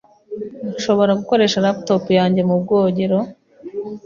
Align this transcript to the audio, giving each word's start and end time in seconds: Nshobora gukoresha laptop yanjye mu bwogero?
Nshobora 0.75 1.11
gukoresha 1.19 1.63
laptop 1.65 2.03
yanjye 2.17 2.41
mu 2.49 2.55
bwogero? 2.61 3.17